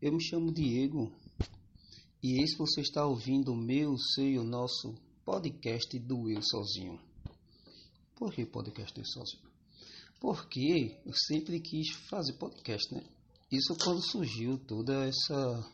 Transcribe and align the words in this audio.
Eu 0.00 0.10
me 0.10 0.24
chamo 0.24 0.50
Diego 0.50 1.12
e 2.22 2.42
esse 2.42 2.56
você 2.56 2.80
está 2.80 3.04
ouvindo 3.04 3.52
o 3.52 3.54
meu, 3.54 3.94
seu 3.98 4.24
e 4.24 4.38
o 4.38 4.42
nosso 4.42 4.94
podcast 5.22 5.98
do 5.98 6.30
Eu 6.30 6.40
Sozinho. 6.42 6.98
Por 8.16 8.32
que 8.32 8.46
podcast 8.46 8.98
Eu 8.98 9.04
Sozinho? 9.04 9.42
Porque 10.18 10.98
eu 11.04 11.12
sempre 11.12 11.60
quis 11.60 11.90
fazer 12.08 12.32
podcast, 12.38 12.94
né? 12.94 13.04
Isso 13.52 13.76
quando 13.84 14.00
surgiu 14.00 14.56
toda 14.56 14.94
essa, 15.04 15.70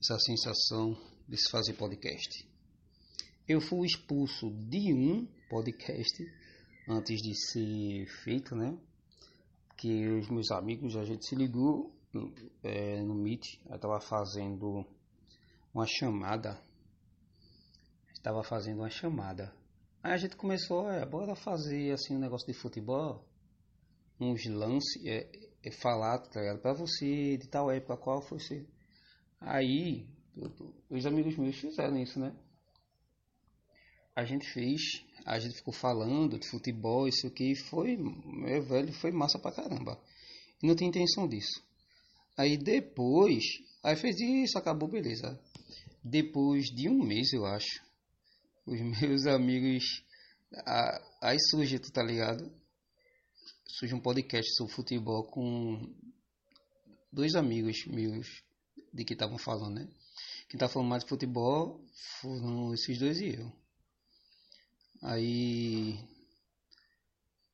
essa 0.00 0.18
sensação 0.20 0.96
de 1.28 1.36
se 1.36 1.50
fazer 1.50 1.72
podcast. 1.72 2.46
Eu 3.48 3.60
fui 3.60 3.88
expulso 3.88 4.48
de 4.48 4.94
um 4.94 5.26
podcast 5.48 6.22
antes 6.88 7.20
de 7.20 7.34
ser 7.34 8.06
feito, 8.22 8.54
né? 8.54 8.78
Que 9.80 10.06
os 10.08 10.28
meus 10.28 10.50
amigos, 10.50 10.94
a 10.94 11.04
gente 11.04 11.24
se 11.24 11.34
ligou 11.34 11.90
é, 12.62 13.00
no 13.00 13.14
Meet, 13.14 13.46
eu 13.66 13.76
estava 13.76 13.98
fazendo 13.98 14.84
uma 15.72 15.86
chamada. 15.86 16.60
Estava 18.12 18.42
fazendo 18.42 18.80
uma 18.80 18.90
chamada. 18.90 19.50
Aí 20.02 20.12
a 20.12 20.16
gente 20.18 20.36
começou, 20.36 20.90
é, 20.90 21.06
bora 21.06 21.34
fazer 21.34 21.92
assim 21.92 22.14
um 22.14 22.20
negócio 22.20 22.46
de 22.46 22.52
futebol, 22.52 23.24
uns 24.20 24.44
lances, 24.44 25.02
é, 25.06 25.30
é 25.64 25.72
falar, 25.80 26.18
tá 26.28 26.40
ligado? 26.40 26.60
Pra 26.60 26.74
você, 26.74 27.38
de 27.38 27.48
tal 27.48 27.70
época, 27.70 27.96
qual 27.96 28.20
foi 28.20 28.38
você. 28.38 28.66
Aí, 29.40 30.06
os 30.90 31.06
amigos 31.06 31.38
meus 31.38 31.56
fizeram 31.56 31.96
isso, 31.96 32.20
né? 32.20 32.36
A 34.20 34.24
gente 34.26 34.46
fez, 34.52 35.02
a 35.24 35.38
gente 35.38 35.54
ficou 35.54 35.72
falando 35.72 36.38
de 36.38 36.46
futebol, 36.46 37.08
isso 37.08 37.26
aqui, 37.26 37.54
foi, 37.56 37.96
meu 37.96 38.62
velho, 38.62 38.92
foi 38.92 39.10
massa 39.10 39.38
pra 39.38 39.50
caramba. 39.50 39.98
Não 40.62 40.76
tinha 40.76 40.90
intenção 40.90 41.26
disso. 41.26 41.64
Aí 42.36 42.58
depois, 42.58 43.42
aí 43.82 43.96
fez 43.96 44.20
isso, 44.20 44.58
acabou, 44.58 44.90
beleza. 44.90 45.40
Depois 46.04 46.66
de 46.66 46.86
um 46.86 47.02
mês, 47.02 47.32
eu 47.32 47.46
acho, 47.46 47.82
os 48.66 48.78
meus 49.00 49.24
amigos, 49.24 50.04
aí 51.22 51.38
surge, 51.48 51.78
tu 51.78 51.90
tá 51.90 52.02
ligado? 52.02 52.52
Surge 53.68 53.94
um 53.94 54.00
podcast 54.00 54.54
sobre 54.54 54.74
futebol 54.74 55.24
com 55.24 55.94
dois 57.10 57.34
amigos 57.34 57.86
meus 57.86 58.26
de 58.92 59.02
que 59.02 59.14
estavam 59.14 59.38
falando, 59.38 59.76
né? 59.76 59.88
Quem 60.50 60.60
tá 60.60 60.68
falando 60.68 60.90
mais 60.90 61.04
de 61.04 61.08
futebol 61.08 61.82
foram 62.20 62.74
esses 62.74 62.98
dois 62.98 63.18
e 63.18 63.34
eu. 63.34 63.60
Aí, 65.02 65.98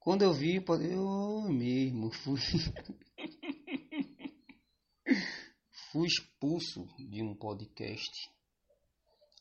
quando 0.01 0.23
eu 0.23 0.33
vi, 0.33 0.57
eu 0.57 1.43
mesmo 1.49 2.11
fui 2.11 2.41
fui 5.93 6.09
expulso 6.09 6.89
de 6.99 7.23
um 7.23 7.37
podcast 7.37 8.31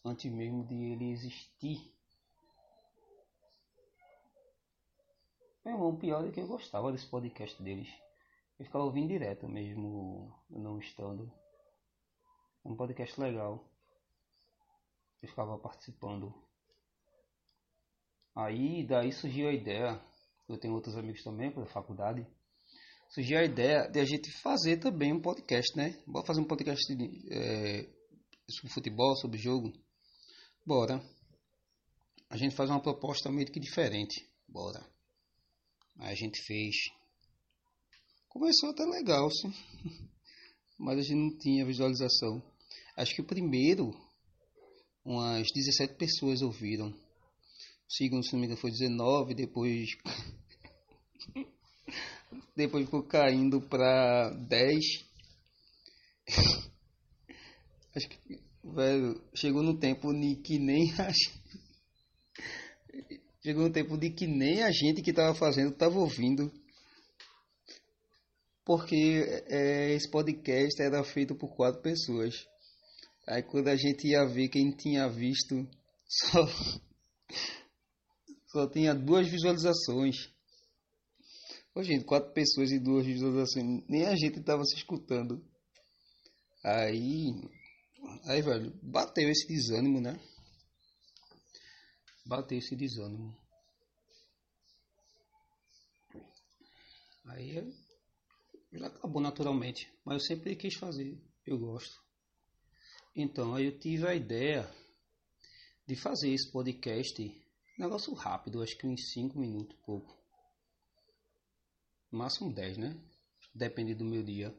antes 0.05 0.31
mesmo 0.31 0.63
de 0.67 0.75
ele 0.75 1.09
existir. 1.09 1.91
Meu 5.65 5.73
irmão, 5.73 5.89
o 5.89 5.97
pior 5.97 6.27
é 6.27 6.31
que 6.31 6.39
eu 6.41 6.47
gostava 6.47 6.91
desse 6.91 7.07
podcast 7.07 7.61
deles. 7.63 7.91
Eu 8.59 8.65
ficava 8.65 8.85
ouvindo 8.85 9.07
direto 9.07 9.49
mesmo, 9.49 10.31
não 10.47 10.77
estando. 10.77 11.33
É 12.63 12.69
um 12.69 12.75
podcast 12.75 13.19
legal. 13.19 13.67
Eu 15.23 15.27
ficava 15.27 15.57
participando. 15.57 16.44
Aí 18.35 18.85
daí 18.85 19.11
surgiu 19.11 19.49
a 19.49 19.53
ideia. 19.53 20.01
Eu 20.47 20.57
tenho 20.57 20.73
outros 20.73 20.95
amigos 20.97 21.23
também 21.23 21.51
pela 21.51 21.65
faculdade 21.67 22.27
surgiu 23.09 23.37
a 23.37 23.43
ideia 23.45 23.87
de 23.89 23.99
a 23.99 24.05
gente 24.05 24.31
fazer 24.41 24.77
também 24.77 25.13
um 25.13 25.21
podcast, 25.21 25.75
né? 25.75 26.01
Bora 26.05 26.25
fazer 26.25 26.41
um 26.41 26.47
podcast 26.47 26.95
de, 26.95 27.33
é, 27.33 27.89
sobre 28.49 28.73
futebol, 28.73 29.15
sobre 29.15 29.37
jogo. 29.37 29.71
Bora. 30.65 31.01
A 32.29 32.37
gente 32.37 32.55
faz 32.55 32.69
uma 32.69 32.81
proposta 32.81 33.31
meio 33.31 33.49
que 33.51 33.59
diferente. 33.59 34.27
Bora. 34.47 34.85
Aí 35.99 36.11
a 36.11 36.15
gente 36.15 36.41
fez. 36.43 36.75
Começou 38.27 38.71
até 38.71 38.83
legal, 38.83 39.29
sim. 39.31 39.53
Mas 40.77 40.99
a 40.99 41.01
gente 41.01 41.15
não 41.15 41.37
tinha 41.37 41.65
visualização. 41.65 42.43
Acho 42.97 43.15
que 43.15 43.21
o 43.21 43.27
primeiro, 43.27 43.91
umas 45.05 45.47
17 45.53 45.95
pessoas 45.95 46.41
ouviram. 46.41 46.93
Segundo, 47.87 48.23
se 48.25 48.33
não 48.33 48.39
me 48.39 48.45
engano, 48.45 48.59
foi 48.59 48.71
19. 48.71 49.33
Depois. 49.33 49.89
depois 52.55 52.85
ficou 52.85 53.03
caindo 53.03 53.61
para 53.61 54.29
10. 54.47 54.79
Acho 57.95 58.09
que, 58.09 58.41
velho, 58.63 59.21
chegou 59.33 59.63
no 59.63 59.77
tempo 59.79 60.13
de 60.13 60.35
que 60.37 60.59
nem 60.59 60.91
a 60.93 61.11
Chegou 63.45 63.65
no 63.65 63.71
tempo 63.71 63.95
de 63.95 64.09
que 64.09 64.25
nem 64.25 64.63
a 64.63 64.71
gente 64.71 65.03
que 65.03 65.11
estava 65.11 65.35
fazendo 65.35 65.71
estava 65.71 65.99
ouvindo. 65.99 66.51
Porque 68.65 69.23
é, 69.47 69.93
esse 69.93 70.09
podcast 70.09 70.81
era 70.81 71.03
feito 71.03 71.35
por 71.35 71.55
quatro 71.55 71.79
pessoas. 71.79 72.33
Aí 73.27 73.43
quando 73.43 73.67
a 73.67 73.75
gente 73.75 74.07
ia 74.07 74.25
ver 74.25 74.49
quem 74.49 74.71
tinha 74.71 75.07
visto, 75.07 75.55
só, 76.09 76.43
só 78.55 78.69
tinha 78.69 78.95
duas 78.95 79.27
visualizações. 79.27 80.15
Ô, 81.75 81.83
gente, 81.83 82.05
quatro 82.05 82.31
pessoas 82.31 82.71
e 82.71 82.79
duas 82.79 83.05
visualizações. 83.05 83.83
Nem 83.89 84.05
a 84.05 84.15
gente 84.15 84.41
tava 84.41 84.63
se 84.63 84.77
escutando. 84.77 85.45
Aí. 86.63 87.33
Aí, 88.23 88.41
velho, 88.41 88.71
bateu 88.81 89.29
esse 89.29 89.45
desânimo, 89.45 89.99
né? 89.99 90.17
Bateu 92.25 92.57
esse 92.57 92.77
desânimo. 92.77 93.37
Aí 97.25 97.73
já 98.71 98.87
acabou 98.87 99.21
naturalmente. 99.21 99.91
Mas 100.05 100.21
eu 100.21 100.27
sempre 100.27 100.55
quis 100.55 100.75
fazer. 100.75 101.21
Eu 101.45 101.59
gosto. 101.59 102.01
Então, 103.13 103.53
aí 103.53 103.65
eu 103.65 103.77
tive 103.77 104.07
a 104.07 104.15
ideia 104.15 104.65
de 105.85 105.97
fazer 105.97 106.29
esse 106.29 106.49
podcast. 106.49 107.44
Negócio 107.77 108.13
rápido, 108.13 108.61
acho 108.61 108.77
que 108.77 108.87
uns 108.87 109.11
5 109.11 109.37
minutos, 109.37 109.77
pouco 109.85 110.15
máximo 112.09 112.53
10, 112.53 112.77
né? 112.77 112.97
Depende 113.53 113.93
do 113.93 114.05
meu 114.05 114.23
dia. 114.23 114.55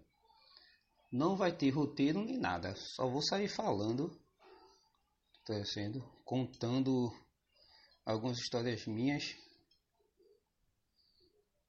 Não 1.10 1.36
vai 1.36 1.56
ter 1.56 1.70
roteiro 1.70 2.22
nem 2.22 2.38
nada, 2.38 2.74
só 2.76 3.08
vou 3.08 3.22
sair 3.22 3.48
falando, 3.48 4.20
tecendo, 5.44 6.02
contando 6.24 7.10
algumas 8.04 8.38
histórias 8.38 8.86
minhas. 8.86 9.34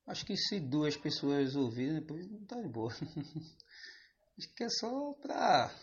Acho 0.05 0.25
que 0.25 0.35
se 0.35 0.59
duas 0.59 0.97
pessoas 0.97 1.55
ouvirem, 1.55 1.99
depois 1.99 2.29
não 2.29 2.45
tá 2.45 2.59
de 2.61 2.67
boa. 2.67 2.91
Acho 4.37 4.53
que 4.53 4.63
é 4.63 4.69
só 4.69 5.13
pra 5.13 5.73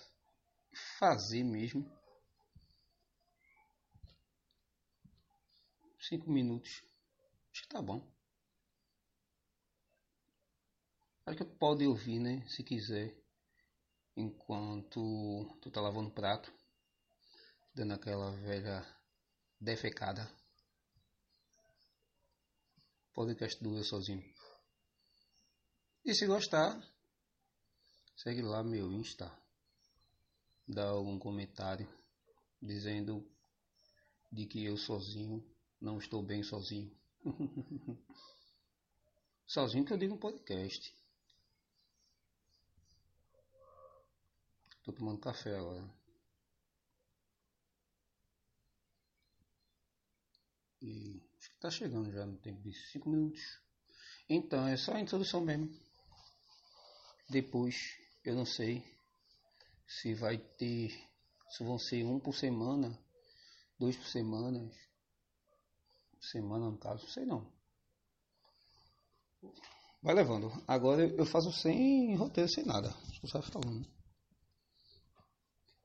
fazer 0.98 1.42
mesmo. 1.42 1.84
Cinco 6.06 6.30
minutos. 6.30 6.82
Acho 7.50 7.62
que 7.62 7.68
tá 7.68 7.80
bom. 7.80 8.06
Acho 11.24 11.38
que 11.38 11.44
pode 11.46 11.86
ouvir, 11.86 12.20
né? 12.20 12.46
Se 12.46 12.62
quiser. 12.62 13.16
Enquanto 14.14 15.58
tu 15.62 15.70
tá 15.70 15.80
lavando 15.80 16.10
o 16.10 16.14
prato. 16.14 16.52
Dando 17.74 17.94
aquela 17.94 18.32
velha 18.32 18.86
defecada. 19.58 20.30
Podcast 23.14 23.64
do 23.64 23.74
Eu 23.74 23.84
Sozinho. 23.84 24.22
E 26.04 26.14
se 26.14 26.26
gostar, 26.26 26.78
segue 28.14 28.42
lá 28.42 28.62
meu 28.62 28.92
Insta. 28.92 29.32
Dá 30.68 30.86
algum 30.88 31.18
comentário 31.18 31.88
dizendo 32.60 33.26
de 34.30 34.44
que 34.44 34.62
eu 34.64 34.76
sozinho 34.76 35.53
não 35.84 35.98
estou 35.98 36.22
bem 36.22 36.42
sozinho. 36.42 36.90
sozinho 39.46 39.84
que 39.84 39.92
eu 39.92 39.98
digo 39.98 40.14
no 40.14 40.20
podcast. 40.20 40.96
Tô 44.82 44.92
tomando 44.92 45.20
café 45.20 45.54
agora. 45.54 45.88
E 50.80 51.22
acho 51.38 51.50
que 51.50 51.60
tá 51.60 51.70
chegando 51.70 52.10
já 52.10 52.24
no 52.24 52.38
tempo 52.38 52.62
de 52.62 52.72
5 52.72 53.08
minutos. 53.08 53.60
Então, 54.28 54.66
é 54.66 54.76
só 54.78 54.92
a 54.94 55.00
introdução 55.00 55.42
mesmo. 55.42 55.70
Depois, 57.28 57.98
eu 58.24 58.34
não 58.34 58.46
sei 58.46 58.82
se 59.86 60.14
vai 60.14 60.38
ter. 60.38 60.92
Se 61.50 61.62
vão 61.62 61.78
ser 61.78 62.04
um 62.04 62.18
por 62.18 62.34
semana, 62.34 62.98
dois 63.78 63.96
por 63.96 64.06
semana 64.06 64.70
semana 66.30 66.70
no 66.70 66.78
caso, 66.78 67.06
sei 67.08 67.24
não. 67.24 67.46
Vai 70.02 70.14
levando. 70.14 70.52
Agora 70.66 71.06
eu 71.06 71.24
faço 71.24 71.50
sem 71.52 72.14
roteiro, 72.16 72.48
sem 72.48 72.64
nada. 72.64 72.94
Tu 73.20 73.28
sai 73.28 73.42
falando. 73.42 73.86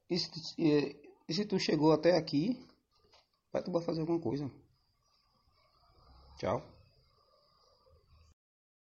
E 0.10 0.18
se, 0.18 0.30
e, 0.58 0.96
e 1.28 1.34
se 1.34 1.46
tu 1.46 1.60
chegou 1.60 1.92
até 1.92 2.18
aqui, 2.18 2.60
vai 3.52 3.64
tu 3.64 3.72
vai 3.72 3.82
fazer 3.82 4.02
alguma 4.02 4.20
coisa. 4.20 4.52
Tchau. 6.38 6.79